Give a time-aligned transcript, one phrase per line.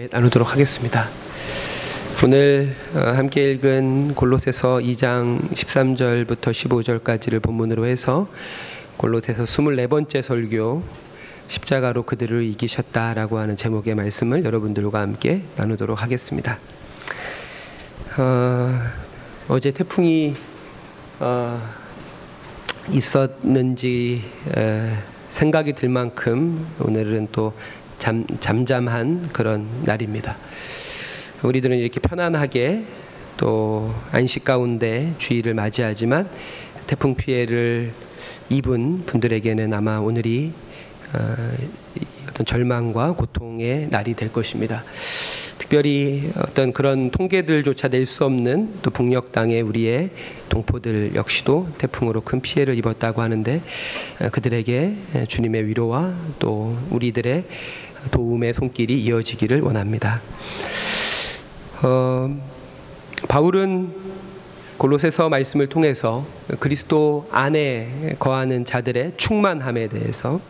[0.00, 1.08] 나누도록 하겠습니다.
[2.22, 8.28] 오늘 어, 함께 읽은 골로새서 2장 13절부터 15절까지를 본문으로 해서
[8.96, 10.84] 골로새서 24번째 설교
[11.48, 16.60] 십자가로 그들을 이기셨다라고 하는 제목의 말씀을 여러분들과 함께 나누도록 하겠습니다.
[18.18, 18.80] 어,
[19.48, 20.36] 어제 태풍이
[21.18, 21.60] 어,
[22.92, 24.22] 있었는지
[24.56, 24.92] 에,
[25.28, 27.52] 생각이 들 만큼 오늘은 또
[27.98, 30.36] 잠, 잠잠한 그런 날입니다.
[31.42, 32.84] 우리들은 이렇게 편안하게
[33.36, 36.28] 또 안식 가운데 주의를 맞이하지만
[36.86, 37.92] 태풍 피해를
[38.48, 40.52] 입은 분들에게는 아마 오늘이
[41.14, 41.36] 어,
[42.28, 44.84] 어떤 절망과 고통의 날이 될 것입니다.
[45.58, 50.10] 특별히 어떤 그런 통계들조차 낼 수 없는 또 북녘 땅의 우리의
[50.48, 53.60] 동포들 역시도 태풍으로 큰 피해를 입었다고 하는데
[54.20, 54.94] 어, 그들에게
[55.28, 57.44] 주님의 위로와 또 우리들의
[58.10, 60.20] 도움의 손길이 이어지기를 원합니다.
[61.82, 62.36] 어,
[63.28, 63.92] 바울은
[64.78, 66.24] 골로새서 말씀을 통해서
[66.60, 70.40] 그리스도 안에 거하는 자들의 충만함에 대해서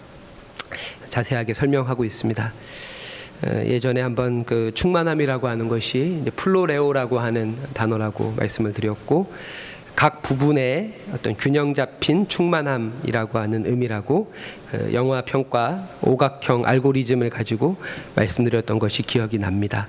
[1.09, 2.53] 자세하게 설명하고 있습니다.
[3.47, 9.33] 어, 예전에 한번 그 충만함이라고 하는 것이 플로레오라고 하는 단어라고 말씀을 드렸고
[9.99, 14.33] 각 부분의 어떤 균형 잡힌 충만함이라고 하는 의미라고
[14.73, 17.75] 어, 영화 평가 오각형 알고리즘을 가지고
[18.15, 19.89] 말씀드렸던 것이 기억이 납니다.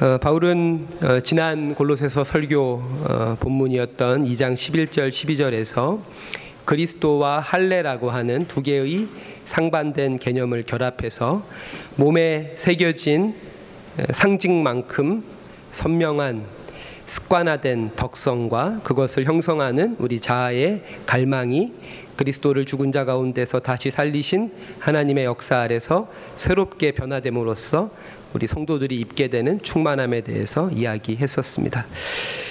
[0.00, 6.00] 어, 바울은 어, 지난 골로새서 설교 어, 본문이었던 2장 11절 12절에서
[6.64, 9.06] 그리스도와 할례라고 하는 두 개의
[9.44, 11.46] 상반된 개념을 결합해서
[11.94, 13.36] 몸에 새겨진
[14.10, 15.22] 상징만큼
[15.70, 16.55] 선명한
[17.06, 21.72] 습관화된 덕성과 그것을 형성하는 우리 자아의 갈망이
[22.16, 27.90] 그리스도를 죽은 자 가운데서 다시 살리신 하나님의 역사 아래서 새롭게 변화됨으로써
[28.32, 31.86] 우리 성도들이 입게 되는 충만함에 대해서 이야기했었습니다.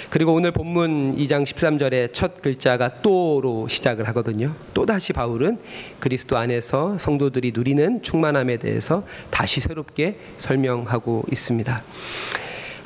[0.10, 4.56] 그리고 오늘 본문 2장 13절의 첫 글자가 또로 시작을 하거든요.
[4.74, 5.60] 또다시 바울은
[6.00, 11.84] 그리스도 안에서 성도들이 누리는 충만함에 대해서 다시 새롭게 설명하고 있습니다.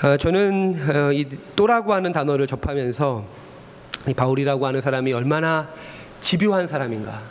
[0.02, 3.26] 어, 저는 어, 이 또라고 하는 단어를 접하면서
[4.08, 5.70] 이 바울이라고 하는 사람이 얼마나
[6.22, 7.22] 집요한 사람인가.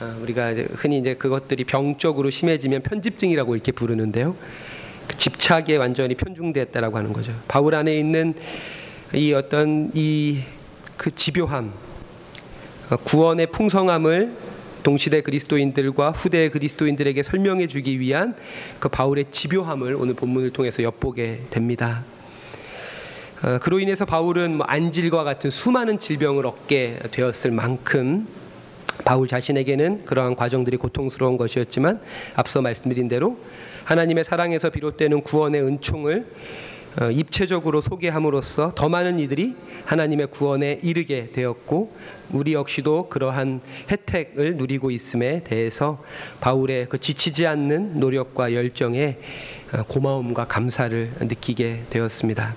[0.00, 4.36] 어, 우리가 흔히 이제 그것들이 병적으로 심해지면 편집증이라고 이렇게 부르는데요.
[5.06, 7.32] 그 집착에 완전히 편중됐다라고 하는 거죠.
[7.48, 8.34] 바울 안에 있는
[9.14, 10.42] 이 어떤 이
[10.98, 11.72] 그 집요함,
[13.04, 14.36] 구원의 풍성함을
[14.82, 18.34] 동시대 그리스도인들과 후대 그리스도인들에게 설명해 주기 위한
[18.78, 22.04] 그 바울의 집요함을 오늘 본문을 통해서 엿보게 됩니다.
[23.42, 28.26] 어, 그로 인해서 바울은 뭐 안질과 같은 수많은 질병을 얻게 되었을 만큼
[29.04, 32.00] 바울 자신에게는 그러한 과정들이 고통스러운 것이었지만
[32.34, 33.38] 앞서 말씀드린 대로
[33.84, 36.26] 하나님의 사랑에서 비롯되는 구원의 은총을 어,
[37.12, 39.54] 입체적으로 소개함으로써 더 많은 이들이
[39.84, 41.94] 하나님의 구원에 이르게 되었고
[42.30, 43.60] 우리 역시도 그러한
[43.90, 46.02] 혜택을 누리고 있음에 대해서
[46.40, 49.18] 바울의 그 지치지 않는 노력과 열정에
[49.72, 52.54] 어, 고마움과 감사를 느끼게 되었습니다.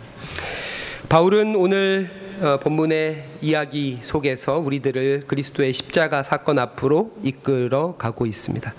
[1.09, 2.09] 바울은 오늘
[2.41, 8.74] 어, 본문의 이야기 속에서 우리들을 그리스도의 십자가 사건 앞으로 이끌어 가고 있습니다.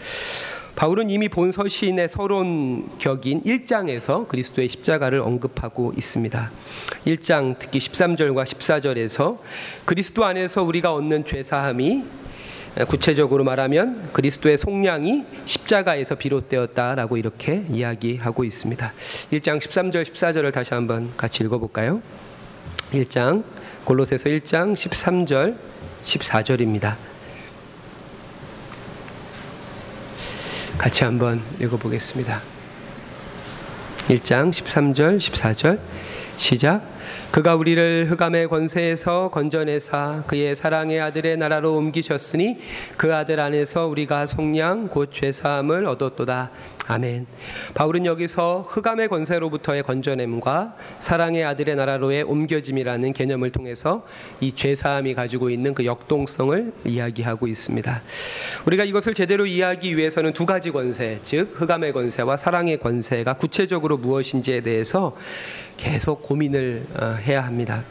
[0.74, 6.50] 바울은 이미 본 서신의 서론격인 1장에서 그리스도의 십자가를 언급하고 있습니다.
[7.06, 9.38] 1장 특히 13절과 14절에서
[9.84, 12.04] 그리스도 안에서 우리가 얻는 죄 사함이
[12.88, 18.92] 구체적으로 말하면 그리스도의 속량이 십자가에서 비롯되었다라고 이렇게 이야기하고 있습니다.
[19.30, 22.00] 1장 13절 14절을 다시 한번 같이 읽어 볼까요?
[22.92, 23.44] 1장
[23.84, 25.56] 골로새서 1장 13절
[26.02, 27.11] 14절입니다.
[30.82, 32.42] 같이 한번 읽어보겠습니다.
[34.08, 35.78] 1장 13절 14절
[36.36, 36.82] 시작
[37.32, 42.58] 그가 우리를 흑암의 권세에서 건져내사 그의 사랑의 아들의 나라로 옮기셨으니
[42.98, 46.50] 그 아들 안에서 우리가 속량 곧 죄사함을 얻었도다.
[46.88, 47.26] 아멘.
[47.74, 54.04] 바울은 여기서 흑암의 권세로부터의 건져냄과 사랑의 아들의 나라로의 옮겨짐이라는 개념을 통해서
[54.40, 58.02] 이 죄사함이 가지고 있는 그 역동성을 이야기하고 있습니다.
[58.66, 64.60] 우리가 이것을 제대로 이해하기 위해서는 두 가지 권세, 즉 흑암의 권세와 사랑의 권세가 구체적으로 무엇인지에
[64.60, 65.16] 대해서
[65.82, 67.82] 계속 고민을 어, 해야 합니다.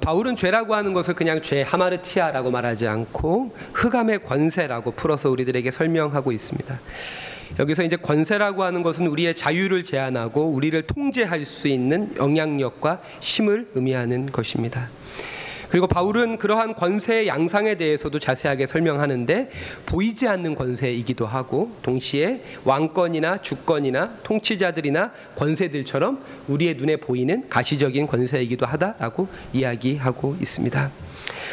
[0.00, 6.80] 바울은 죄라고 하는 것을 그냥 죄 하마르티아라고 말하지 않고 흑암의 권세라고 풀어서 우리들에게 설명하고 있습니다.
[7.58, 14.32] 여기서 이제 권세라고 하는 것은 우리의 자유를 제한하고 우리를 통제할 수 있는 영향력과 힘을 의미하는
[14.32, 14.88] 것입니다.
[15.76, 19.50] 그리고 바울은 그러한 권세의 양상에 대해서도 자세하게 설명하는데
[19.84, 29.28] 보이지 않는 권세이기도 하고 동시에 왕권이나 주권이나 통치자들이나 권세들처럼 우리의 눈에 보이는 가시적인 권세이기도 하다라고
[29.52, 30.90] 이야기하고 있습니다.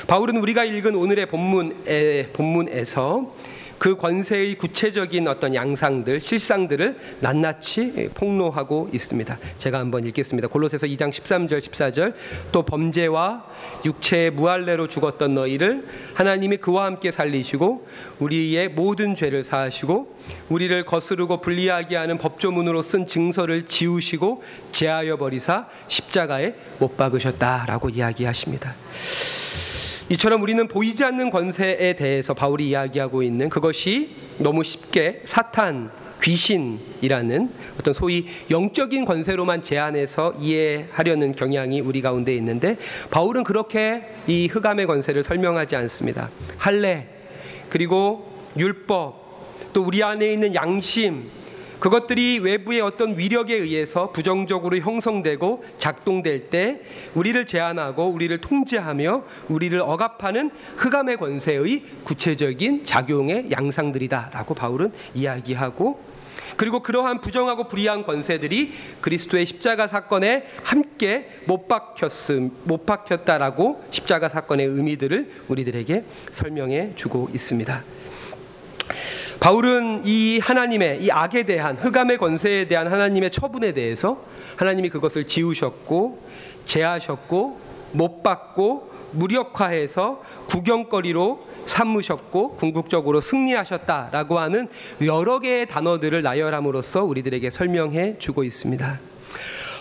[0.08, 3.36] 바울은 우리가 읽은 오늘의 본문에, 본문에서
[3.84, 9.38] 그 권세의 구체적인 어떤 양상들, 실상들을 낱낱이 폭로하고 있습니다.
[9.58, 10.48] 제가 한번 읽겠습니다.
[10.48, 12.14] 골로새서 2장 13절 14절
[12.54, 13.46] 또 범죄와
[13.84, 17.86] 육체의 무할례로 죽었던 너희를 하나님이 그와 함께 살리시고
[18.20, 20.16] 우리의 모든 죄를 사하시고
[20.48, 28.76] 우리를 거스르고 불리하게 하는 법조문으로 쓴 증서를 지우시고 제하여 버리사 십자가에 못 박으셨다라고 이야기하십니다.
[30.10, 35.92] 이처럼 우리는 보이지 않는 권세에 대해서 바울이 이야기하고 있는 그것이 너무 쉽게 사탄,
[36.22, 42.78] 귀신이라는 어떤 소위 영적인 권세로만 제한해서 이해하려는 경향이 우리 가운데 있는데
[43.12, 46.30] 바울은 그렇게 이 흑암의 권세를 설명하지 않습니다.
[46.58, 47.08] 할례
[47.70, 51.30] 그리고 율법 또 우리 안에 있는 양심
[51.84, 56.80] 그것들이 외부의 어떤 위력에 의해서 부정적으로 형성되고 작동될 때
[57.14, 66.02] 우리를 제한하고 우리를 통제하며 우리를 억압하는 흑암의 권세의 구체적인 작용의 양상들이다라고 바울은 이야기하고
[66.56, 68.72] 그리고 그러한 부정하고 불의한 권세들이
[69.02, 77.84] 그리스도의 십자가 사건에 함께 못 박혔음 못 박혔다라고 십자가 사건의 의미들을 우리들에게 설명해 주고 있습니다.
[79.44, 84.24] 바울은 이 하나님의 이 악에 대한 흑암의 권세에 대한 하나님의 처분에 대해서
[84.56, 86.24] 하나님이 그것을 지우셨고
[86.64, 87.60] 제하셨고
[87.92, 94.70] 못 받고 무력화해서 구경거리로 삼으셨고 궁극적으로 승리하셨다라고 하는
[95.02, 98.98] 여러 개의 단어들을 나열함으로써 우리들에게 설명해 주고 있습니다.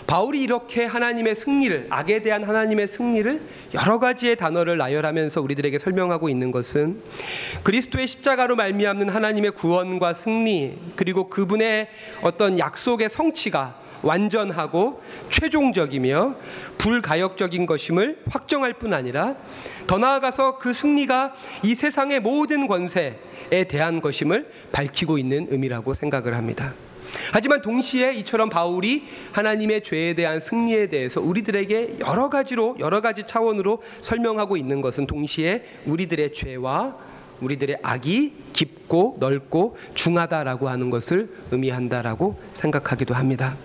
[0.07, 3.41] 바울이 이렇게 하나님의 승리를 악에 대한 하나님의 승리를
[3.73, 7.01] 여러 가지의 단어를 나열하면서 우리들에게 설명하고 있는 것은
[7.63, 11.87] 그리스도의 십자가로 말미암는 하나님의 구원과 승리 그리고 그분의
[12.21, 16.35] 어떤 약속의 성취가 완전하고 최종적이며
[16.77, 19.35] 불가역적인 것임을 확정할 뿐 아니라
[19.87, 21.33] 더 나아가서 그 승리가
[21.63, 26.73] 이 세상의 모든 권세에 대한 것임을 밝히고 있는 의미라고 생각을 합니다.
[27.31, 33.81] 하지만 동시에 이처럼 바울이 하나님의 죄에 대한 승리에 대해서 우리들에게 여러 가지로 여러 가지 차원으로
[34.01, 36.97] 설명하고 있는 것은 동시에 우리들의 죄와
[37.41, 43.55] 우리들의 악이 깊고 넓고 중하다라고 하는 것을 의미한다라고 생각하기도 합니다.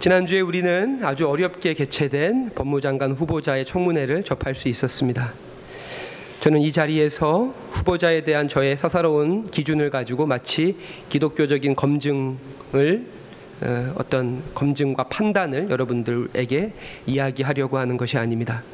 [0.00, 5.32] 지난주에 우리는 아주 어렵게 개최된 법무장관 후보자의 청문회를 접할 수 있었습니다.
[6.42, 10.74] 저는 이 자리에서 후보자에 대한 저의 사사로운 기준을 가지고 마치
[11.08, 13.06] 기독교적인 검증을
[13.60, 16.72] 어, 어떤 검증과 판단을 여러분들에게
[17.06, 18.64] 이야기하려고 하는 것이 아닙니다.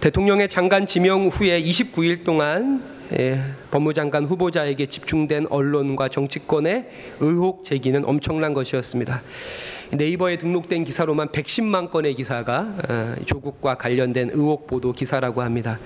[0.00, 2.84] 대통령의 장관 지명 후에 29일 동안
[3.18, 3.40] 예,
[3.72, 6.88] 법무장관 후보자에게 집중된 언론과 정치권의
[7.18, 9.20] 의혹 제기는 엄청난 것이었습니다.
[9.90, 15.80] 네이버에 등록된 기사로만 110만 건의 기사가 어, 조국과 관련된 의혹 보도 기사라고 합니다.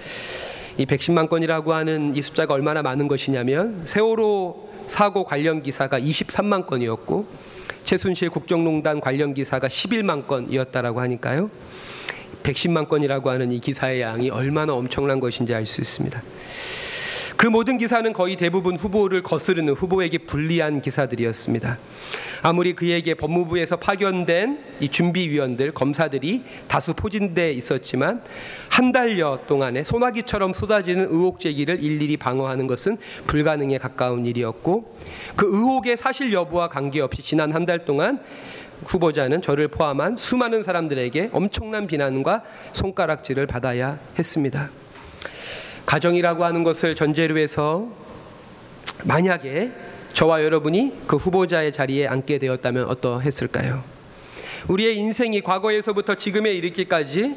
[0.78, 7.26] 이 110만 건이라고 하는 이 숫자가 얼마나 많은 것이냐면 세월호 사고 관련 기사가 23만 건이었고
[7.84, 11.50] 최순실 국정농단 관련 기사가 11만 건이었다라고 하니까요.
[12.43, 16.23] 110만 건이라고 하는 이 기사의 양이 얼마나 엄청난 것인지 알 수 있습니다.
[17.37, 21.78] 그 모든 기사는 거의 대부분 후보를 거스르는 후보에게 불리한 기사들이었습니다.
[22.43, 28.23] 아무리 그에게 법무부에서 파견된 이 준비위원들 검사들이 다수 포진돼 있었지만
[28.71, 34.97] 한 달여 동안에 소나기처럼 쏟아지는 의혹 제기를 일일이 방어하는 것은 불가능에 가까운 일이었고
[35.37, 38.21] 그 의혹의 사실 여부와 관계없이 지난 한 달 동안
[38.85, 44.71] 후보자는 저를 포함한 수많은 사람들에게 엄청난 비난과 손가락질을 받아야 했습니다.
[45.85, 47.88] 가정이라고 하는 것을 전제로 해서
[49.02, 49.73] 만약에
[50.16, 53.85] 저와 여러분이 그 후보자의 자리에 앉게 되었다면 어떠했을까요?
[54.66, 57.37] 우리의 인생이 과거에서부터 지금에 이르기까지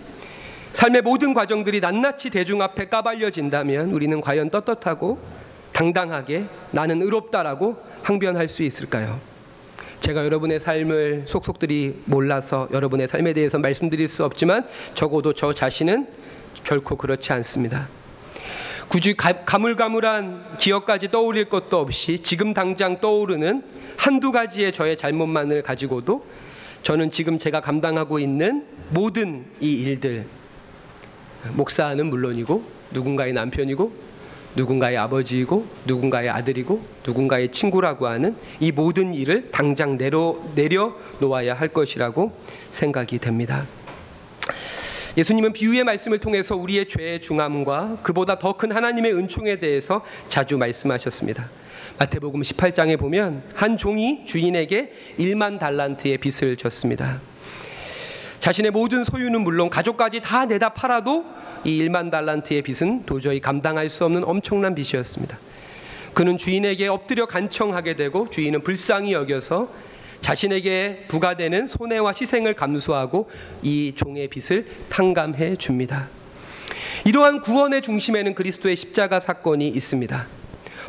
[0.72, 5.20] 삶의 모든 과정들이 낱낱이 대중 앞에 까발려진다면 우리는 과연 떳떳하고
[5.74, 9.20] 당당하게 나는 의롭다라고 항변할 수 있을까요?
[10.00, 16.08] 제가 여러분의 삶을 속속들이 몰라서 여러분의 삶에 대해서 말씀드릴 수 없지만 적어도 저 자신은
[16.64, 17.90] 결코 그렇지 않습니다.
[18.90, 23.62] 굳이 가물가물한 기억까지 떠올릴 것도 없이 지금 당장 떠오르는
[23.96, 26.26] 한두 가지의 저의 잘못만을 가지고도
[26.82, 30.26] 저는 지금 제가 감당하고 있는 모든 이 일들
[31.54, 34.10] 목사는 물론이고 누군가의 남편이고
[34.56, 41.68] 누군가의 아버지이고 누군가의 아들이고 누군가의 친구라고 하는 이 모든 일을 당장 내려 내려 놓아야 할
[41.68, 42.36] 것이라고
[42.72, 43.68] 생각이 됩니다.
[45.18, 51.50] 예수님은 비유의 말씀을 통해서 우리의 죄의 중함과 그보다 더 큰 하나님의 은총에 대해서 자주 말씀하셨습니다.
[51.98, 57.20] 마태복음 18장에 보면 한 종이 주인에게 1만 달란트의 빚을 졌습니다.
[58.40, 61.26] 자신의 모든 소유는 물론 가족까지 다 내다 팔아도
[61.64, 65.38] 이 1만 달란트의 빚은 도저히 감당할 수 없는 엄청난 빚이었습니다.
[66.14, 69.70] 그는 주인에게 엎드려 간청하게 되고 주인은 불쌍히 여겨서
[70.22, 73.30] 자신에게 부과되는 손해와 희생을 감수하고
[73.62, 76.10] 이 종의 빚을 탕감해 줍니다.
[77.06, 80.28] 이러한 구원의 중심에는 그리스도의 십자가 사건이 있습니다.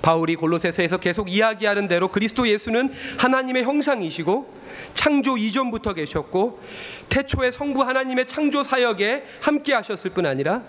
[0.02, 4.60] 바울이 골로새서에서 계속 이야기하는 대로 그리스도 예수는 하나님의 형상이시고
[4.94, 6.60] 창조 이전부터 계셨고
[7.08, 10.62] 태초에 성부 하나님의 창조 사역에 함께 하셨을 뿐 아니라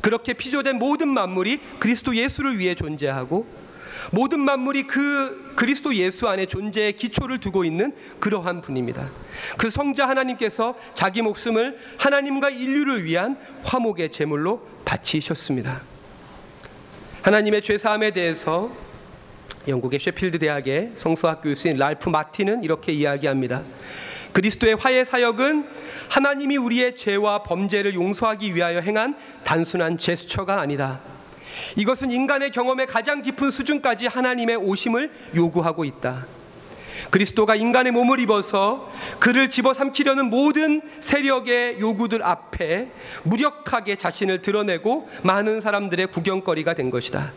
[0.00, 3.46] 그렇게 피조된 모든 만물이 그리스도 예수를 위해 존재하고
[4.10, 9.08] 모든 만물이 그 그리스도 예수 안에 존재의 기초를 두고 있는 그러한 분입니다.
[9.58, 15.82] 그 성자 하나님께서 자기 목숨을 하나님과 인류를 위한 화목의 제물로 바치셨습니다.
[17.22, 18.70] 하나님의 죄 사함에 대해서
[19.68, 23.62] 영국의 셰필드 대학의 성서학 교수인 랄프 마틴은 이렇게 이야기합니다.
[24.32, 25.68] 그리스도의 화해 사역은
[26.08, 31.00] 하나님이 우리의 죄와 범죄를 용서하기 위하여 행한 단순한 제스처가 아니다.
[31.76, 36.26] 이것은 인간의 경험의 가장 깊은 수준까지 하나님의 오심을 요구하고 있다.
[37.10, 42.88] 그리스도가 인간의 몸을 입어서 그를 집어삼키려는 모든 세력의 요구들 앞에
[43.24, 47.32] 무력하게 자신을 드러내고 많은 사람들의 구경거리가 된 것이다.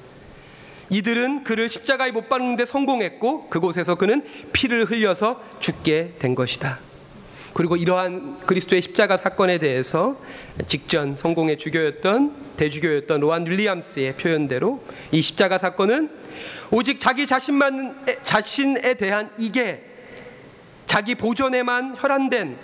[0.90, 6.80] 이들은 그를 십자가에 못 박는데 성공했고 그곳에서 그는 피를 흘려서 죽게 된 것이다.
[7.56, 10.18] 그리고 이러한 그리스도의 십자가 사건에 대해서
[10.68, 14.84] 직전 성공의 주교였던 대주교였던 로안 윌리엄스의 표현대로
[15.14, 16.10] 이 십자가 사건은
[16.70, 19.86] 오직 자기 자신만 자신에 대한 이게
[20.86, 22.58] 자기 보존에만 혈안된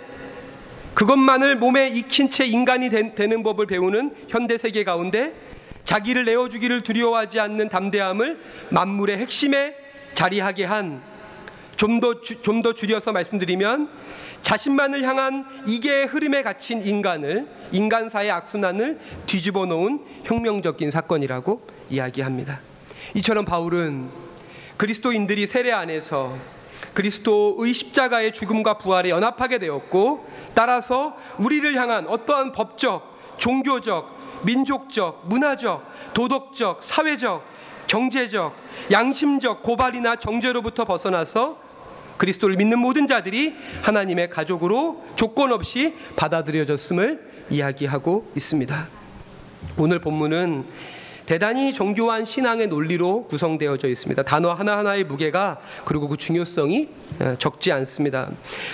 [0.92, 5.32] 그것만을 몸에 익힌 채 인간이 된, 되는 법을 배우는 현대 세계 가운데
[5.84, 9.74] 자기를 내어주기를 두려워하지 않는 담대함을 만물의 핵심에
[10.12, 11.11] 자리하게 한
[11.76, 12.00] 좀
[12.62, 13.88] 더 줄여서 말씀드리면
[14.42, 22.60] 자신만을 향한 이계의 흐름에 갇힌 인간을 인간사의 악순환을 뒤집어 놓은 혁명적인 사건이라고 이야기합니다.
[23.14, 24.08] 이처럼 바울은
[24.76, 26.36] 그리스도인들이 세례 안에서
[26.94, 36.82] 그리스도의 십자가의 죽음과 부활에 연합하게 되었고 따라서 우리를 향한 어떠한 법적, 종교적, 민족적, 문화적, 도덕적,
[36.82, 37.46] 사회적,
[37.86, 38.54] 경제적,
[38.90, 41.61] 양심적 고발이나 정죄로부터 벗어나서
[42.22, 43.52] 그리스도를 믿는 모든 자들이
[43.82, 48.86] 하나님의 가족으로 조건 없이 받아들여졌음을 이야기하고 있습니다.
[49.76, 50.64] 오늘 본문은
[51.26, 54.22] 대단히 정교한 신앙의 논리로 구성되어져 있습니다.
[54.22, 56.90] 단어 하나하나의 무게가 그리고 그 중요성이
[57.38, 58.30] 적지 않습니다.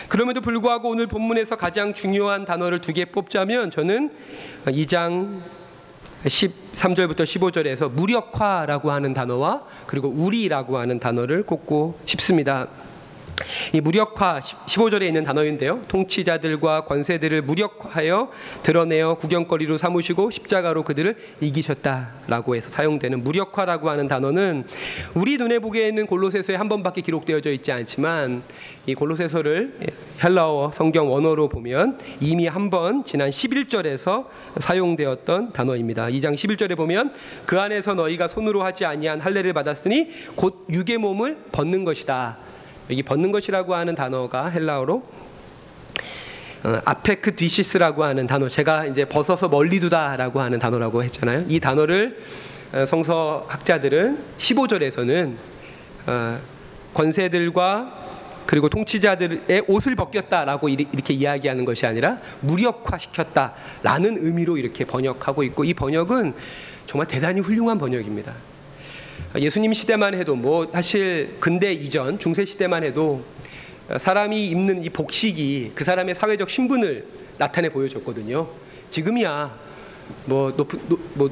[0.08, 4.10] 그럼에도 불구하고 오늘 본문에서 가장 중요한 단어를 두 개 뽑자면 저는
[4.66, 5.40] 2장
[6.26, 12.68] 13절부터 15절에서 무력화라고 하는 단어와 그리고 우리라고 하는 단어를 꼽고 싶습니다.
[13.72, 15.82] 이 무력화 15절에 있는 단어인데요.
[15.88, 18.30] 통치자들과 권세들을 무력화하여
[18.62, 24.64] 드러내어 구경거리로 삼으시고 십자가로 그들을 이기셨다라고 해서 사용되는 무력화라고 하는 단어는
[25.14, 28.42] 우리 눈에 보기에는 골로새서에 한 번밖에 기록되어져 있지 않지만
[28.86, 29.74] 이 골로새서를
[30.22, 34.26] 헬라어 성경 원어로 보면 이미 한 번 지난 11절에서
[34.58, 36.08] 사용되었던 단어입니다.
[36.08, 37.14] 2장 11절에 보면
[37.46, 42.36] 그 안에서 너희가 손으로 하지 아니한 할례를 받았으니 곧 육의 몸을 벗는 것이다.
[42.90, 45.02] 여기 벗는 것이라고 하는 단어가 헬라어로
[46.64, 51.44] 어, ἀπέκδυσις라고 하는 단어 제가 이제 벗어서 멀리 두다라고 하는 단어라고 했잖아요.
[51.48, 52.18] 이 단어를
[52.72, 55.34] 어, 성서 학자들은 15절에서는
[56.06, 56.38] 어,
[56.94, 58.06] 권세들과
[58.46, 66.34] 그리고 통치자들의 옷을 벗겼다라고 이렇게 이야기하는 것이 아니라 무력화시켰다라는 의미로 이렇게 번역하고 있고 이 번역은
[66.86, 68.32] 정말 대단히 훌륭한 번역입니다.
[69.38, 73.22] 예수님 시대만 해도 뭐 사실 근대 이전 중세 시대만 해도
[73.98, 77.06] 사람이 입는 이 복식이 그 사람의 사회적 신분을
[77.38, 78.48] 나타내 보여줬거든요.
[78.90, 79.54] 지금이야
[80.26, 81.30] 뭐 높, 높, 뭐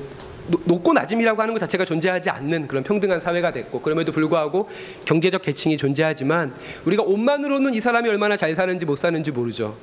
[0.49, 4.69] 높고 낮음이라고 하는 것 자체가 존재하지 않는 그런 평등한 사회가 됐고 그럼에도 불구하고
[5.05, 9.77] 경제적 계층이 존재하지만 우리가 옷만으로는 이 사람이 얼마나 잘 사는지 못 사는지 모르죠.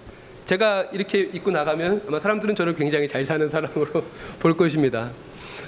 [0.46, 4.04] 제가 이렇게 입고 나가면 아마 사람들은 저를 굉장히 잘 사는 사람으로
[4.40, 5.12] 볼 것입니다.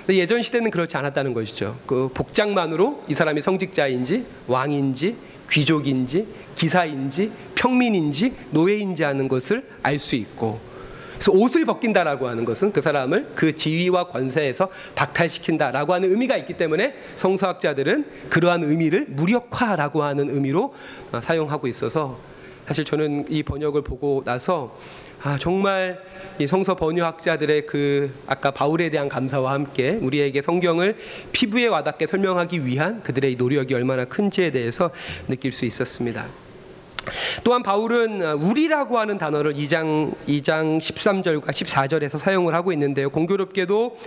[0.10, 1.78] 예전 시대는 그렇지 않았다는 것이죠.
[1.88, 5.16] 그 복장만으로 이 사람이 성직자인지 왕인지
[5.52, 10.60] 귀족인지 기사인지 평민인지 노예인지 하는 것을 알 수 있고
[11.16, 16.94] 그래서 옷을 벗긴다라고 하는 것은 그 사람을 그 지위와 권세에서 박탈시킨다라고 하는 의미가 있기 때문에
[17.16, 20.74] 성서학자들은 그러한 의미를 무력화라고 하는 의미로
[21.12, 22.20] 어, 사용하고 있어서
[22.66, 24.76] 사실 저는 이 번역을 보고 나서
[25.24, 26.00] 아, 정말
[26.38, 30.98] 이 성서 번역학자들의 그 아까 바울에 대한 감사와 함께 우리에게 성경을
[31.32, 34.92] 피부에 와닿게 설명하기 위한 그들의 노력이 얼마나 큰지에 대해서
[35.28, 36.45] 느낄 수 있었습니다.
[37.44, 43.10] 또한 바울은 우리라고 하는 단어를 2장 2장 13절과 14절에서 사용을 하고 있는데요.
[43.10, 43.98] 공교롭게도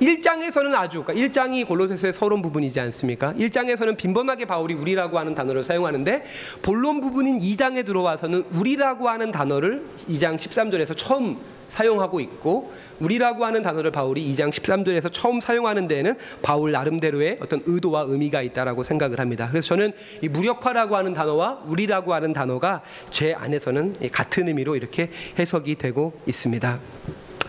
[0.00, 3.32] 1장에서는 아주 그러니까 1장이 골로새서의 서론 부분이지 않습니까?
[3.34, 6.24] 1장에서는 빈번하게 바울이 우리라고 하는 단어를 사용하는데
[6.62, 13.90] 본론 부분인 2장에 들어와서는 우리라고 하는 단어를 2장 13절에서 처음 사용하고 있고 우리라고 하는 단어를
[13.90, 19.48] 바울이 2장 13절에서 처음 사용하는 데에는 바울 나름대로의 어떤 의도와 의미가 있다라고 생각을 합니다.
[19.50, 19.92] 그래서 저는
[20.22, 26.78] 이 무력화라고 하는 단어와 우리라고 하는 단어가 제 안에서는 같은 의미로 이렇게 해석이 되고 있습니다.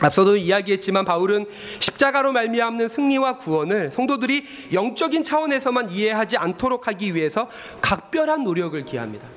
[0.01, 1.45] 앞서도 이야기했지만 바울은
[1.79, 7.49] 십자가로 말미암는 승리와 구원을 성도들이 영적인 차원에서만 이해하지 않도록 하기 위해서
[7.81, 9.27] 각별한 노력을 기합니다.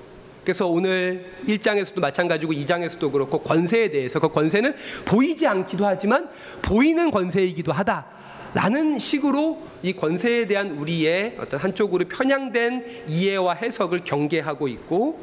[0.48, 4.74] 그래서 오늘 1장에서도 마찬가지고 2장에서도 그렇고 권세에 대해서 그 권세는
[5.04, 6.30] 보이지 않기도 하지만
[6.62, 8.06] 보이는 권세이기도 하다.
[8.54, 15.20] 라는 식으로 이 권세에 대한 우리의 어떤 한쪽으로 편향된 이해와 해석을 경계하고 있고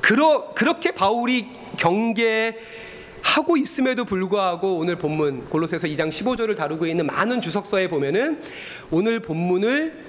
[0.00, 1.46] 그러, 그렇게 바울이
[1.76, 8.42] 경계하고 있음에도 불구하고 오늘 본문 골로새서 2장 15절을 다루고 있는 많은 주석서에 보면은
[8.90, 10.02] 오늘 본문을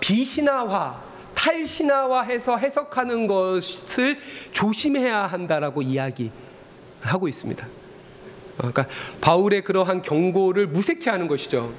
[0.00, 1.03] 비신화화
[1.44, 4.18] 탈신화화해서 해석하는 것을
[4.52, 7.66] 조심해야 한다라고 이야기하고 있습니다.
[7.66, 8.86] 어, 그러니까
[9.20, 11.72] 바울의 그러한 경고를 무색해하는 것이죠.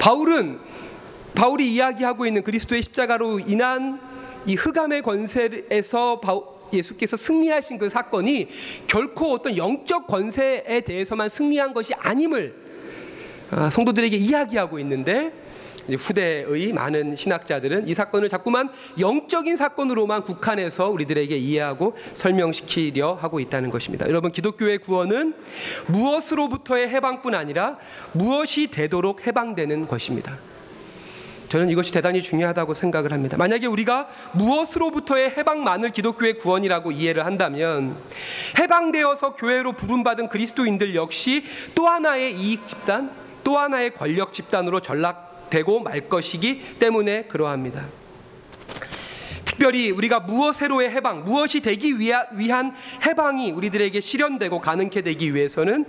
[0.00, 0.58] 바울은
[1.34, 4.00] 바울이 이야기하고 있는 그리스도의 십자가로 인한
[4.46, 6.20] 이 흑암의 권세에서
[6.72, 8.48] 예수께서 승리하신 그 사건이
[8.88, 12.66] 결코 어떤 영적 권세에 대해서만 승리한 것이 아님을
[13.52, 15.32] 아, 성도들에게 이야기하고 있는데
[15.94, 24.08] 후대의 많은 신학자들은 이 사건을 자꾸만 영적인 사건으로만 국한해서 우리들에게 이해하고 설명시키려 하고 있다는 것입니다.
[24.08, 25.34] 여러분 기독교의 구원은
[25.86, 27.78] 무엇으로부터의 해방뿐 아니라
[28.12, 30.38] 무엇이 되도록 해방되는 것입니다.
[31.48, 33.36] 저는 이것이 대단히 중요하다고 생각을 합니다.
[33.36, 37.96] 만약에 우리가 무엇으로부터의 해방만을 기독교의 구원이라고 이해를 한다면
[38.58, 41.44] 해방되어서 교회로 부름받은 그리스도인들 역시
[41.74, 43.12] 또 하나의 이익 집단,
[43.44, 47.86] 또 하나의 권력 집단으로 전락 되고 말 것이기 때문에 그러합니다.
[49.46, 52.74] 특별히 우리가 무엇으로의 해방, 무엇이 되기 위한
[53.06, 55.86] 해방이 우리들에게 실현되고 가능케 되기 위해서는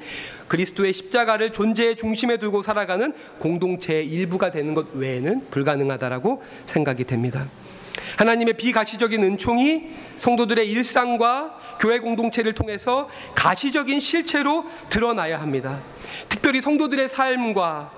[0.48, 7.46] 그리스도의 십자가를 존재의 중심에 두고 살아가는 공동체의 일부가 되는 것 외에는 불가능하다라고 생각이 됩니다.
[8.16, 9.84] 하나님의 비가시적인 은총이
[10.16, 15.80] 성도들의 일상과 교회 공동체를 통해서 가시적인 실체로 드러나야 합니다.
[16.30, 17.92] 특별히 성도들의 삶과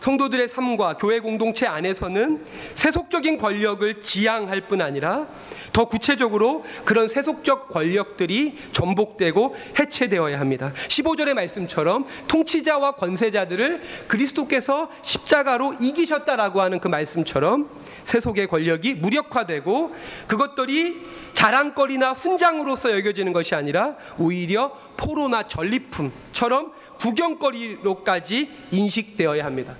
[0.00, 5.26] 성도들의 삶과 교회 공동체 안에서는 세속적인 권력을 지향할 뿐 아니라
[5.72, 10.72] 더 구체적으로 그런 세속적 권력들이 전복되고 해체되어야 합니다.
[10.88, 17.68] 15절의 말씀처럼 통치자와 권세자들을 그리스도께서 십자가로 이기셨다라고 하는 그 말씀처럼
[18.04, 19.94] 세속의 권력이 무력화되고
[20.26, 20.96] 그것들이
[21.34, 29.76] 자랑거리나 훈장으로서 여겨지는 것이 아니라 오히려 포로나 전리품처럼 구경거리로까지 인식되어야 합니다.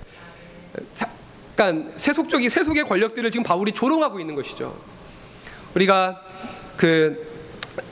[1.55, 4.77] 그러니까 세속적인 세속의 권력들을 지금 바울이 조롱하고 있는 것이죠.
[5.75, 6.23] 우리가
[6.77, 7.29] 그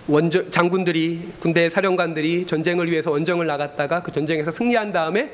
[0.07, 5.33] 원정 장군들이 군대 사령관들이 전쟁을 위해서 원정을 나갔다가 그 전쟁에서 승리한 다음에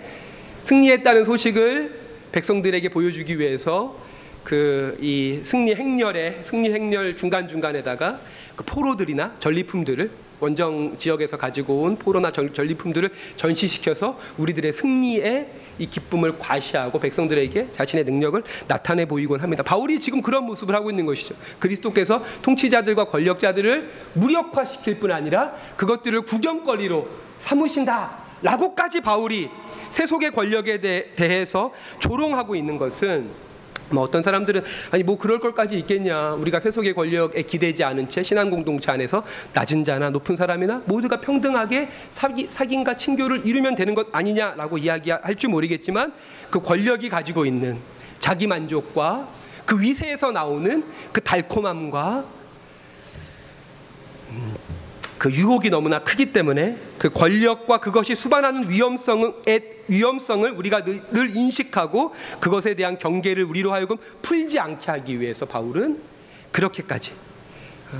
[0.61, 2.01] 승리했다는 소식을
[2.33, 3.97] 백성들에게 보여주기 위해서
[4.43, 8.21] 그 이 승리 행렬에 승리 행렬 중간 중간에다가
[8.57, 10.11] 그 포로들이나 전리품들을
[10.45, 18.43] 원정 지역에서 가지고 온 포로나 전리품들을 전시시켜서 우리들의 승리에 이 기쁨을 과시하고 백성들에게 자신의 능력을
[18.69, 19.63] 나타내 보이곤 합니다.
[19.63, 21.35] 바울이 지금 그런 모습을 하고 있는 것이죠.
[21.59, 27.09] 그리스도께서 통치자들과 권력자들을 무력화시킬 뿐 아니라 그것들을 구경거리로
[27.41, 29.51] 삼으신다라고까지 바울이
[29.91, 30.81] 세속의 권력에
[31.17, 33.31] 대해서 조롱하고 있는 것은
[33.91, 36.35] 뭐 어떤 사람들은 아니 뭐 그럴 걸까지 있겠냐.
[36.35, 41.89] 우리가 세속의 권력에 기대지 않은 채 신앙 공동체 안에서 낮은 자나 높은 사람이나 모두가 평등하게
[42.13, 46.13] 사기, 사귐과 친교를 이루면 되는 것 아니냐라고 이야기할 줄 모르겠지만
[46.51, 47.79] 그 권력이 가지고 있는
[48.19, 49.29] 자기 만족과
[49.65, 52.25] 그 위세에서 나오는 그 달콤함과
[54.31, 54.55] 음,
[55.25, 59.33] 그 유혹이 너무나 크기 때문에 그 권력과 그것이 수반하는 위험성의
[59.89, 65.99] 위험성을 우리가 늘, 늘, 인식하고 그것에 대한 경계를 우리로 하여금 풀지 않게 하기 위해서 바울은
[66.53, 67.13] 그렇게까지
[67.93, 67.97] 어,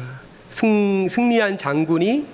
[0.51, 2.27] 승, 승리한 장군이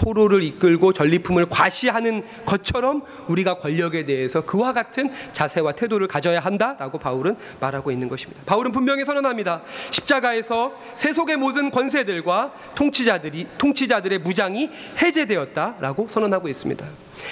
[0.00, 7.36] 포로를 이끌고 전리품을 과시하는 것처럼 우리가 권력에 대해서 그와 같은 자세와 태도를 가져야 한다라고 바울은
[7.60, 8.42] 말하고 있는 것입니다.
[8.46, 9.62] 바울은 분명히 선언합니다.
[9.90, 16.86] 십자가에서 세속의 모든 권세들과 통치자들이 통치자들의 무장이 해제되었다라고 선언하고 있습니다.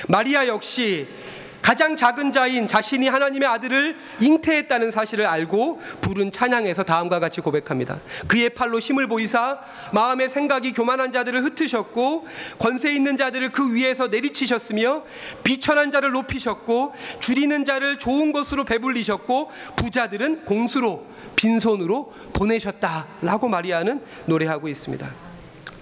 [0.09, 1.09] 마리아 역시
[1.62, 7.98] 가장 작은 자인 자신이 하나님의 아들을 잉태했다는 사실을 알고 부른 찬양에서 다음과 같이 고백합니다.
[8.26, 9.58] 그의 팔로 힘을 보이사
[9.92, 12.26] 마음의 생각이 교만한 자들을 흩으셨고
[12.58, 15.04] 권세 있는 자들을 그 위에서 내리치셨으며
[15.44, 25.27] 비천한 자를 높이셨고 줄이는 자를 좋은 것으로 배불리셨고 부자들은 공수로 빈손으로 보내셨다라고 마리아는 노래하고 있습니다.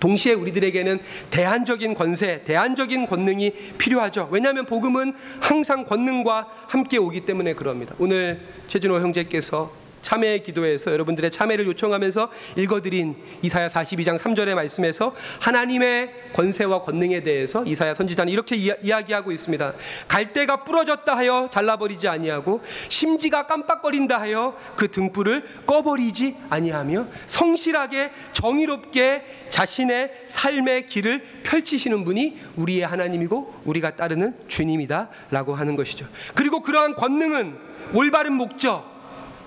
[0.00, 4.28] 동시에 우리들에게는 대안적인 권세, 대안적인 권능이 필요하죠.
[4.30, 7.94] 왜냐하면 복음은 항상 권능과 함께 오기 때문에 그럽니다.
[7.98, 16.83] 오늘 최진호 형제께서 참회 기도에서 여러분들의 참회를 요청하면서 읽어드린 이사야 42장 3절의 말씀에서 하나님의 권세와
[16.83, 19.73] 권능에 대해서 이사야 선지자는 이렇게 이야, 기하고 있습니다.
[20.07, 30.12] 갈대가 부러졌다 하여 잘라버리지 아니하고 심지가 깜빡거린다 하여 그 등불을 꺼버리지 아니하며 성실하게 정의롭게 자신의
[30.29, 36.07] 삶의 길을 펼치시는 분이 우리의 하나님이고 우리가 따르는 주님이다라고 하는 것이죠.
[36.37, 37.59] 그리고 그러한 권능은
[37.92, 38.95] 올바른 목적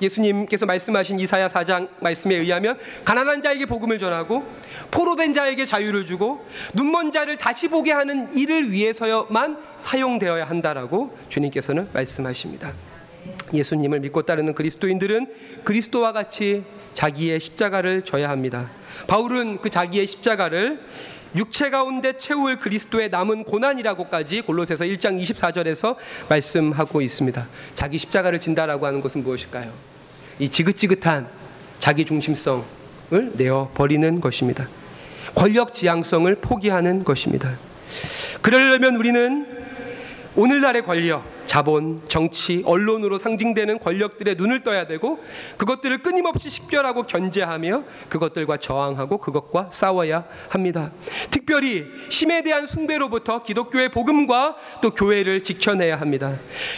[0.01, 4.45] 예수님께서 말씀하신 이사야 4장 말씀에 의하면 가난한 자에게 복음을 전하고
[4.91, 12.73] 포로된 자에게 자유를 주고 눈먼 자를 다시 보게 하는 일을 위해서만 사용되어야 한다라고 주님께서는 말씀하십니다.
[13.53, 15.33] 예수님을 믿고 따르는 그리스도인들은
[15.63, 18.69] 그리스도와 같이 자기의 십자가를 져야 합니다.
[19.07, 20.79] 바울은 그 자기의 십자가를
[21.35, 25.95] 육체 가운데 채울 그리스도의 남은 고난이라고까지 골로새서 1장 24절에서
[26.27, 27.47] 말씀하고 있습니다.
[27.75, 29.71] 자기 십자가를 진다라고 하는 것은 무엇일까요?
[30.39, 31.27] 이 지긋지긋한
[31.77, 32.63] 자기 중심성을
[33.33, 34.67] 내어 버리는 것입니다.
[35.35, 37.57] 권력 지향성을 포기하는 것입니다.
[38.41, 39.45] 그러려면 우리는
[40.35, 45.17] 오늘날의 권력, 자본, 정치, 언론으로 상징되는 권력들의 눈을 떠야 되고
[45.57, 50.91] 그것들을 끊임없이 식별하고 견제하며 그것들과 저항하고 그것과 싸워야 합니다.
[51.31, 56.35] 특별히 힘에 대한 숭배로부터 기독교의 복음과 또 교회를 지켜내야 합니다.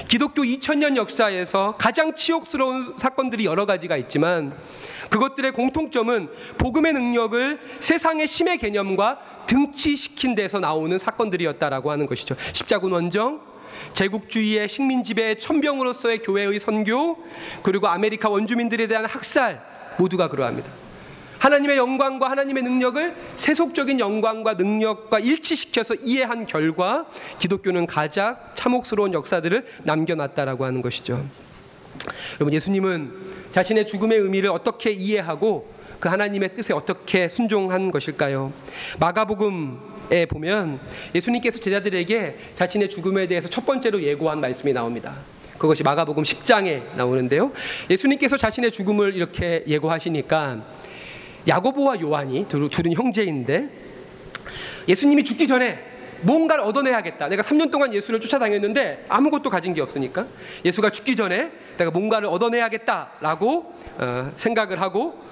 [0.07, 4.53] 기독교 2000년 역사에서 가장 치욕스러운 사건들이 여러 가지가 있지만
[5.09, 12.35] 그것들의 공통점은 복음의 능력을 세상의 힘의 개념과 등치시킨 데서 나오는 사건들이었다라고 하는 것이죠.
[12.53, 13.50] 십자군 원정,
[13.93, 17.17] 제국주의의 식민 지배 첨병으로서의 교회의 선교,
[17.63, 19.61] 그리고 아메리카 원주민들에 대한 학살
[19.97, 20.69] 모두가 그러합니다.
[21.39, 27.07] 하나님의 영광과 하나님의 능력을 세속적인 영광과 능력과 일치시켜서 이해한 결과
[27.39, 31.25] 기독교는 가장 참혹스러운 역사들을 남겨놨다라고 하는 것이죠.
[32.35, 33.11] 여러분 예수님은
[33.49, 38.53] 자신의 죽음의 의미를 어떻게 이해하고 그 하나님의 뜻에 어떻게 순종한 것일까요?
[38.99, 39.79] 마가복음
[40.11, 40.81] 에 보면
[41.15, 45.15] 예수님께서 제자들에게 자신의 죽음에 대해서 첫 번째로 예고한 말씀이 나옵니다.
[45.57, 47.53] 그것이 마가복음 10장에 나오는데요.
[47.89, 50.65] 예수님께서 자신의 죽음을 이렇게 예고하시니까
[51.47, 53.69] 야고보와 요한이 둘은 형제인데
[54.89, 55.79] 예수님이 죽기 전에
[56.23, 57.29] 뭔가를 얻어내야겠다.
[57.29, 60.27] 내가 3년 동안 예수를 쫓아다녔는데 아무것도 가진 게 없으니까
[60.65, 65.23] 예수가 죽기 전에 내가 뭔가를 얻어내야겠다라고 어, 생각을 하고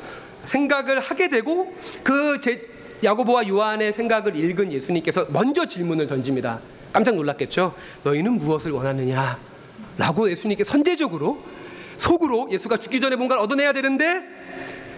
[0.45, 6.59] 생각을 하게 되고 그 제, 야고보와 요한의 생각을 읽은 예수님께서 먼저 질문을 던집니다.
[6.91, 7.73] 깜짝 놀랐겠죠.
[8.03, 9.37] 너희는 무엇을 원하느냐?
[9.97, 11.43] 라고 예수님께 선제적으로
[11.97, 14.21] 속으로 예수가 죽기 전에 뭔가를 얻어내야 되는데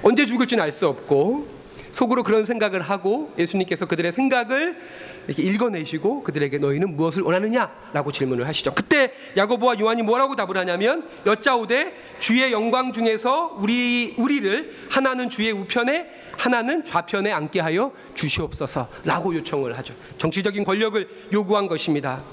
[0.04, 1.62] 언제 죽을지는 알 수 없고
[1.92, 4.78] 속으로 그런 생각을 하고 예수님께서 그들의 생각을
[5.28, 8.74] 이렇게 읽어내시고 그들에게 너희는 무엇을 원하느냐라고 질문을 하시죠.
[8.74, 16.21] 그때 야고보와 요한이 뭐라고 답을 하냐면 여짜오되 주의 영광 중에서 우리 우리를 하나는 주의 우편에
[16.42, 19.94] 하나는 좌편에 앉게 하여 주시옵소서라고 요청을 하죠.
[20.18, 22.24] 정치적인 권력을 요구한 것입니다.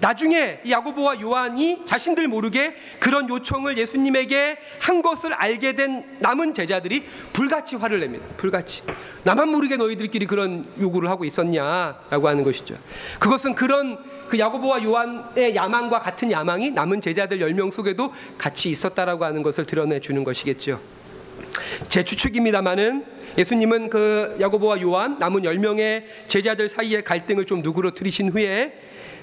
[0.00, 7.76] 나중에 야고보와 요한이 자신들 모르게 그런 요청을 예수님에게 한 것을 알게 된 남은 제자들이 불같이
[7.76, 8.26] 화를 냅니다.
[8.36, 8.82] 불같이.
[9.24, 12.76] 나만 모르게 너희들끼리 그런 요구를 하고 있었냐라고 하는 것이죠.
[13.18, 19.42] 그것은 그런 그 야고보와 요한의 야망과 같은 야망이 남은 제자들 10명 속에도 같이 있었다라고 하는
[19.42, 20.80] 것을 드러내 주는 것이겠죠.
[21.88, 28.72] 제 추측입니다만은 예수님은 그 야고보와 요한 남은 10명의 제자들 사이의 갈등을 좀 누그러뜨리신 후에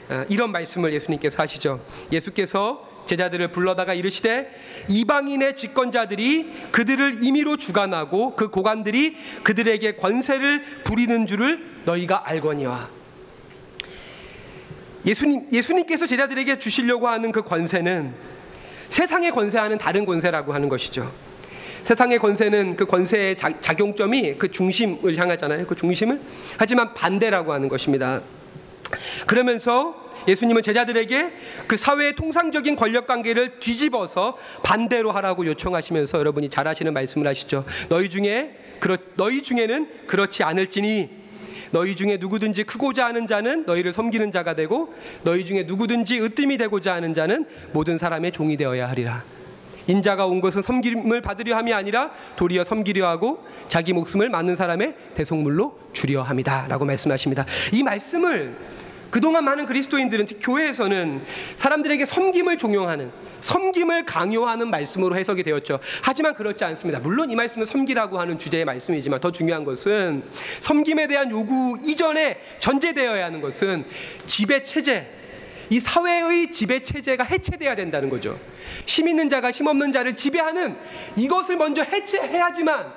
[0.10, 1.84] 어, 이런 말씀을 예수님께서 하시죠.
[2.12, 4.50] 예수께서 제자들을 불러다가 이르시되
[4.88, 12.90] 이방인의 집권자들이 그들을 임의로 주관하고 그 고관들이 그들에게 권세를 부리는 줄을 너희가 알거니와.
[15.06, 18.14] 예수님 예수님께서 제자들에게 주시려고 하는 그 권세는
[18.90, 21.12] 세상의 권세와는 다른 권세라고 하는 것이죠.
[21.86, 25.68] 세상의 권세는 그 권세의 자, 작용점이 그 중심을 향하잖아요.
[25.68, 26.20] 그 중심을
[26.58, 28.22] 하지만 반대라고 하는 것입니다.
[29.28, 31.32] 그러면서 예수님은 제자들에게
[31.68, 37.66] 그 사회의 통상적인 권력 관계를 뒤집어서 반대로 하라고 요청하시면서 여러분이 잘 아시는 말씀을 하시죠.
[37.90, 41.10] 너희 중에 그렇 너희 중에는 그렇지 않을지니
[41.70, 44.92] 너희 중에 누구든지 크고자 하는 자는 너희를 섬기는 자가 되고
[45.24, 49.35] 너희 중에 누구든지 으뜸이 되고자 하는 자는 모든 사람의 종이 되어야 하리라.
[49.88, 55.80] 인자가 온 것은 섬김을 받으려 함이 아니라 도리어 섬기려 하고 자기 목숨을 많은 사람의 대속물로
[55.94, 57.46] 주려 함이다라고 말씀하십니다.
[57.72, 58.56] 이 말씀을
[59.16, 61.22] 그동안 많은 그리스도인들은 특히 교회에서는
[61.56, 65.80] 사람들에게 섬김을 종용하는 섬김을 강요하는 말씀으로 해석이 되었죠.
[66.02, 67.00] 하지만 그렇지 않습니다.
[67.00, 70.24] 물론 이 말씀은 섬기라고 하는 주제의 말씀이지만 더 중요한 것은
[70.60, 73.86] 섬김에 대한 요구 이전에 전제되어야 하는 것은
[74.26, 75.10] 지배 체제
[75.70, 78.40] 이 사회의 지배 체제가 해체돼야 된다는 거죠.
[78.86, 80.78] 힘 있는 자가 힘 없는 자를 지배하는
[81.16, 82.94] 이것을 먼저 해체해야지만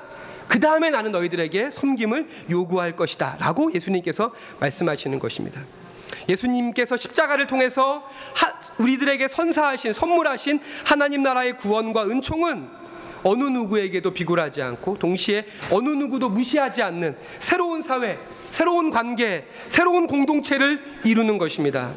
[0.49, 5.61] 그 다음에 나는 너희들에게 섬김을 요구할 것이다라고 예수님께서 말씀하시는 것입니다.
[6.29, 8.03] 예수님께서 십자가를 통해서
[8.79, 12.79] 우리들에게 선사하신 선물하신 하나님 나라의 구원과 은총은
[13.25, 18.19] 어느 누구에게도 비굴하지 않고 동시에 어느 누구도 무시하지 않는 새로운 사회,
[18.51, 21.93] 새로운 관계, 새로운 공동체를 이루는 것입니다.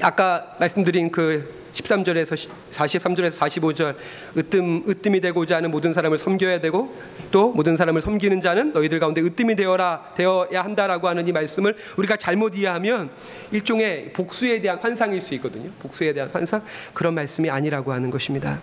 [0.00, 3.96] 아까 말씀드린 그 13절에서 43절에서 45절
[4.36, 6.94] 으뜸 으뜸이 되고자 하는 모든 사람을 섬겨야 되고
[7.32, 12.16] 또 모든 사람을 섬기는 자는 너희들 가운데 으뜸이 되어라 되어야 한다라고 하는 이 말씀을 우리가
[12.16, 13.10] 잘못 이해하면
[13.50, 15.70] 일종의 복수에 대한 환상일 수 있거든요.
[15.80, 18.60] 복수에 대한 환상 그런 말씀이 아니라고 하는 것입니다.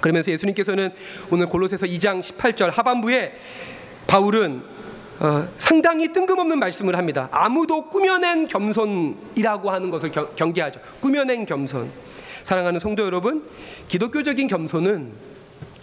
[0.00, 0.90] 그러면서 예수님께서는
[1.30, 3.34] 오늘 골로새서 2장 18절 하반부에
[4.06, 4.62] 바울은
[5.20, 7.28] 어, 상당히 뜬금없는 말씀을 합니다.
[7.30, 10.80] 아무도 꾸며낸 겸손이라고 하는 것을 경, 경계하죠.
[11.00, 11.90] 꾸며낸 겸손.
[12.42, 13.44] 사랑하는 성도 여러분,
[13.88, 15.12] 기독교적인 겸손은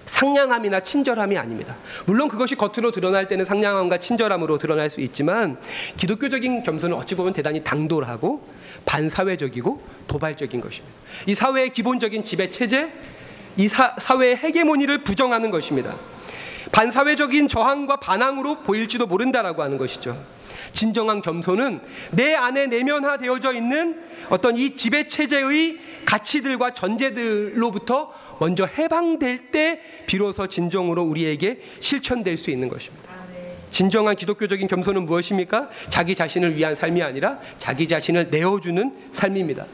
[0.07, 1.75] 상냥함이나 친절함이 아닙니다.
[2.05, 5.57] 물론 그것이 겉으로 드러날 때는 상냥함과 친절함으로 드러날 수 있지만
[5.97, 8.47] 기독교적인 겸손은 어찌 보면 대단히 당돌하고
[8.85, 10.97] 반사회적이고 도발적인 것입니다.
[11.27, 12.91] 이 사회의 기본적인 지배 체제,
[13.57, 15.95] 이 사, 사회의 헤게모니를 부정하는 것입니다.
[16.71, 20.17] 반사회적인 저항과 반항으로 보일지도 모른다라고 하는 것이죠.
[20.71, 21.79] 진정한 겸손은
[22.11, 31.03] 내 안에 내면화되어져 있는 어떤 이 지배 체제의 가치들과 전제들로부터 먼저 해방될 때 비로소 진정으로
[31.03, 33.17] 우리에게 실천될 수 있는 것입니다.
[33.69, 35.69] 진정한 기독교적인 겸손은 무엇입니까?
[35.89, 39.65] 자기 자신을 위한 삶이 아니라 자기 자신을 내어주는 삶입니다.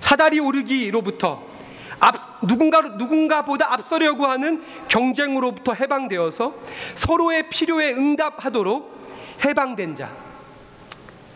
[0.00, 1.55] 사다리 오르기로부터
[2.06, 6.54] 앞, 누군가 누군가보다 앞서려고 하는 경쟁으로부터 해방되어서
[6.94, 8.96] 서로의 필요에 응답하도록
[9.44, 10.12] 해방된 자,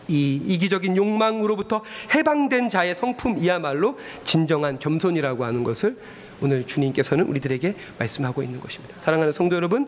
[0.07, 1.83] 이 이기적인 욕망으로부터
[2.15, 5.97] 해방된 자의 성품이야말로 진정한 겸손이라고 하는 것을
[6.41, 8.95] 오늘 주님께서는 우리들에게 말씀하고 있는 것입니다.
[8.99, 9.87] 사랑하는 성도 여러분,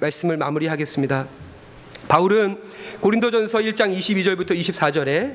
[0.00, 1.26] 말씀을 마무리하겠습니다.
[2.06, 2.58] 바울은
[3.00, 5.34] 고린도전서 1장 22절부터 24절에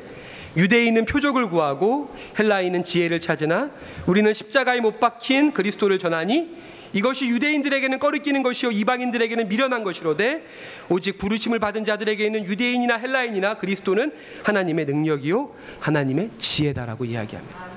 [0.57, 3.69] 유대인은 표적을 구하고 헬라인은 지혜를 찾으나
[4.07, 6.57] 우리는 십자가에 못 박힌 그리스도를 전하니
[6.93, 10.43] 이것이 유대인들에게는 꺼리끼는 것이요 이방인들에게는 미련한 것이로되
[10.89, 14.11] 오직 부르심을 받은 자들에게는 유대인이나 헬라인이나 그리스도는
[14.43, 17.67] 하나님의 능력이요 하나님의 지혜다라고 이야기합니다.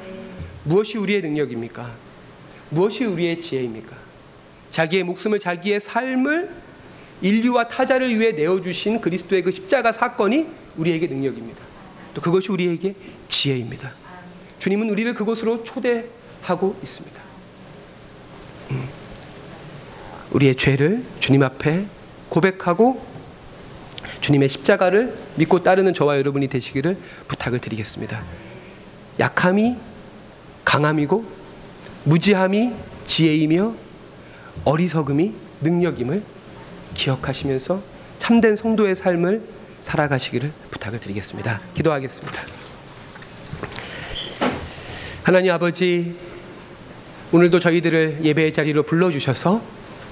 [0.65, 1.91] 무엇이 우리의 능력입니까?
[2.71, 3.97] 무엇이 우리의 지혜입니까?
[4.71, 6.51] 자기의 목숨을 자기의 삶을
[7.21, 11.70] 인류와 타자를 위해 내어 주신 그리스도의 그 십자가 사건이 우리에게 능력입니다.
[12.15, 12.95] 또 그것이 우리에게
[13.29, 13.93] 지혜입니다.
[14.59, 17.23] 주님은 우리를 그곳으로 초대하고 있습니다.
[18.73, 18.89] 음.
[20.33, 21.87] 우리의 죄를 주님 앞에
[22.29, 23.05] 고백하고
[24.21, 26.97] 주님의 십자가를 믿고 따르는 저와 여러분이 되시기를
[27.27, 28.23] 부탁을 드리겠습니다.
[29.19, 29.77] 약함이
[30.65, 31.25] 강함이고
[32.05, 32.73] 무지함이
[33.05, 33.75] 지혜이며
[34.65, 36.23] 어리석음이 능력임을
[36.95, 37.83] 기억하시면서
[38.19, 39.43] 참된 성도의 삶을
[39.81, 41.59] 살아가시기를 부탁을 드리겠습니다.
[41.75, 42.43] 기도하겠습니다.
[45.23, 46.17] 하나님 아버지,
[47.33, 49.63] 오늘도 저희들을 예배의 자리로 불러주셔서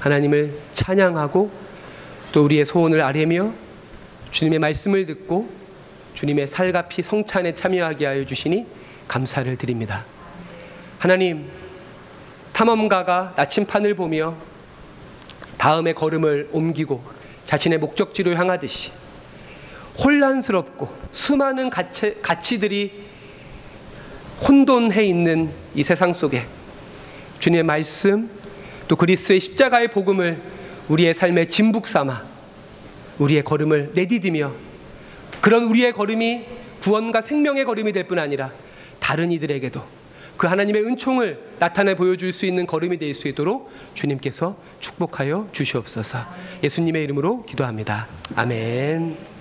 [0.00, 1.50] 하나님을 찬양하고
[2.32, 3.52] 또 우리의 소원을 아뢰며
[4.30, 5.48] 주님의 말씀을 듣고
[6.14, 6.46] 주님의
[6.88, 8.66] 피 성찬에 참여하게 하여 주시니
[9.08, 10.04] 감사를 드립니다.
[10.98, 11.48] 하나님,
[12.52, 14.36] 탐험가가 나침판을 보며
[15.56, 17.02] 다음의 걸음을 옮기고
[17.44, 18.92] 자신의 목적지로 향하듯이
[20.02, 22.92] 혼란스럽고 수많은 가치, 가치들이
[24.46, 26.46] 혼돈해 있는 이 세상 속에
[27.40, 28.30] 주님의 말씀,
[28.86, 30.40] 또 그리스도의 십자가의 복음을
[30.88, 32.22] 우리의 삶의 진북 삼아
[33.18, 34.52] 우리의 걸음을 내디디며
[35.40, 36.44] 그런 우리의 걸음이
[36.82, 38.52] 구원과 생명의 걸음이 될 뿐 아니라
[39.00, 39.82] 다른 이들에게도
[40.36, 46.18] 그 하나님의 은총을 나타내 보여줄 수 있는 걸음이 될 수 있도록 주님께서 축복하여 주시옵소서.
[46.62, 48.06] 예수님의 이름으로 기도합니다.
[48.36, 49.37] 아멘.